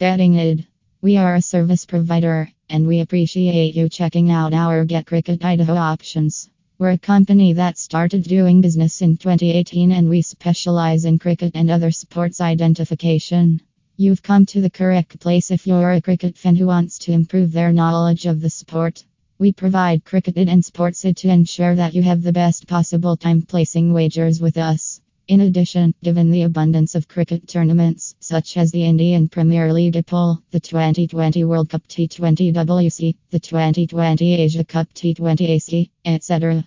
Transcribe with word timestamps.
Betting 0.00 0.38
Id. 0.38 0.64
We 1.02 1.16
are 1.16 1.34
a 1.34 1.42
service 1.42 1.84
provider 1.84 2.48
and 2.70 2.86
we 2.86 3.00
appreciate 3.00 3.74
you 3.74 3.88
checking 3.88 4.30
out 4.30 4.54
our 4.54 4.84
Get 4.84 5.06
Cricket 5.06 5.44
ID 5.44 5.68
options. 5.68 6.48
We're 6.78 6.90
a 6.90 6.98
company 6.98 7.54
that 7.54 7.78
started 7.78 8.22
doing 8.22 8.60
business 8.60 9.02
in 9.02 9.16
2018 9.16 9.90
and 9.90 10.08
we 10.08 10.22
specialize 10.22 11.04
in 11.04 11.18
cricket 11.18 11.56
and 11.56 11.68
other 11.68 11.90
sports 11.90 12.40
identification. 12.40 13.60
You've 13.96 14.22
come 14.22 14.46
to 14.46 14.60
the 14.60 14.70
correct 14.70 15.18
place 15.18 15.50
if 15.50 15.66
you're 15.66 15.90
a 15.90 16.00
cricket 16.00 16.38
fan 16.38 16.54
who 16.54 16.68
wants 16.68 17.00
to 17.00 17.12
improve 17.12 17.50
their 17.50 17.72
knowledge 17.72 18.26
of 18.26 18.40
the 18.40 18.50
sport. 18.50 19.04
We 19.40 19.52
provide 19.52 20.04
cricket 20.04 20.36
and 20.36 20.64
sports 20.64 21.02
to 21.02 21.28
ensure 21.28 21.74
that 21.74 21.94
you 21.94 22.02
have 22.02 22.22
the 22.22 22.32
best 22.32 22.68
possible 22.68 23.16
time 23.16 23.42
placing 23.42 23.92
wagers 23.92 24.40
with 24.40 24.58
us. 24.58 25.00
In 25.28 25.42
addition, 25.42 25.92
given 26.02 26.30
the 26.30 26.44
abundance 26.44 26.94
of 26.94 27.06
cricket 27.06 27.46
tournaments, 27.46 28.14
such 28.18 28.56
as 28.56 28.70
the 28.72 28.84
Indian 28.84 29.28
Premier 29.28 29.70
League 29.70 29.92
IPL, 29.92 30.42
the 30.52 30.58
2020 30.58 31.44
World 31.44 31.68
Cup 31.68 31.86
T20 31.86 32.54
WC, 32.54 33.14
the 33.30 33.38
2020 33.38 34.34
Asia 34.34 34.64
Cup 34.64 34.88
T20 34.94 35.48
AC, 35.50 35.90
etc., 36.06 36.64